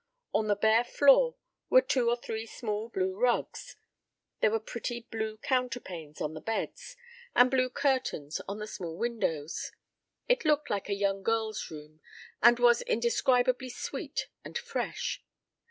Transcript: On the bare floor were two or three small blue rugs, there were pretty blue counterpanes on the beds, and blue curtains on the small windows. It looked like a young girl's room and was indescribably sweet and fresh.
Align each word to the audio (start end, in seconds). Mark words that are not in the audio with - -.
On 0.33 0.47
the 0.47 0.55
bare 0.55 0.83
floor 0.83 1.35
were 1.69 1.83
two 1.83 2.09
or 2.09 2.15
three 2.15 2.47
small 2.47 2.89
blue 2.89 3.15
rugs, 3.15 3.75
there 4.39 4.49
were 4.49 4.59
pretty 4.59 5.01
blue 5.11 5.37
counterpanes 5.37 6.19
on 6.19 6.33
the 6.33 6.41
beds, 6.41 6.95
and 7.35 7.51
blue 7.51 7.69
curtains 7.69 8.41
on 8.47 8.57
the 8.57 8.65
small 8.65 8.97
windows. 8.97 9.71
It 10.27 10.43
looked 10.43 10.71
like 10.71 10.89
a 10.89 10.95
young 10.95 11.21
girl's 11.21 11.69
room 11.69 12.01
and 12.41 12.57
was 12.57 12.81
indescribably 12.81 13.69
sweet 13.69 14.27
and 14.43 14.57
fresh. 14.57 15.21